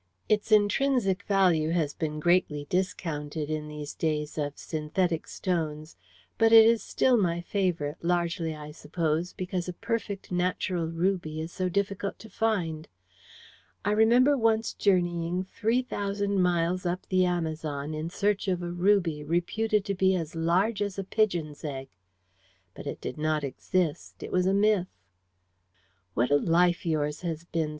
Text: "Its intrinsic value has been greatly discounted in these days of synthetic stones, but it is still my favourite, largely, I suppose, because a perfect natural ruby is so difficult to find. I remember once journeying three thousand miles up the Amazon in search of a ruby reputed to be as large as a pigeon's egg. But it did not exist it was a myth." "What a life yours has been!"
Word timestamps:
"Its 0.27 0.51
intrinsic 0.51 1.21
value 1.27 1.69
has 1.69 1.93
been 1.93 2.19
greatly 2.19 2.65
discounted 2.71 3.51
in 3.51 3.67
these 3.67 3.93
days 3.93 4.35
of 4.35 4.57
synthetic 4.57 5.27
stones, 5.27 5.95
but 6.39 6.51
it 6.51 6.65
is 6.65 6.81
still 6.81 7.17
my 7.17 7.39
favourite, 7.39 8.03
largely, 8.03 8.55
I 8.55 8.71
suppose, 8.71 9.31
because 9.31 9.67
a 9.67 9.73
perfect 9.73 10.31
natural 10.31 10.87
ruby 10.87 11.39
is 11.39 11.51
so 11.51 11.69
difficult 11.69 12.17
to 12.17 12.31
find. 12.31 12.87
I 13.85 13.91
remember 13.91 14.35
once 14.35 14.73
journeying 14.73 15.43
three 15.43 15.83
thousand 15.83 16.41
miles 16.41 16.83
up 16.83 17.05
the 17.09 17.25
Amazon 17.25 17.93
in 17.93 18.09
search 18.09 18.47
of 18.47 18.63
a 18.63 18.71
ruby 18.71 19.23
reputed 19.23 19.85
to 19.85 19.93
be 19.93 20.15
as 20.15 20.33
large 20.35 20.81
as 20.81 20.97
a 20.97 21.03
pigeon's 21.03 21.63
egg. 21.63 21.89
But 22.73 22.87
it 22.87 23.01
did 23.01 23.19
not 23.19 23.43
exist 23.43 24.23
it 24.23 24.31
was 24.31 24.47
a 24.47 24.53
myth." 24.55 24.87
"What 26.15 26.31
a 26.31 26.37
life 26.37 26.87
yours 26.87 27.21
has 27.21 27.43
been!" 27.43 27.69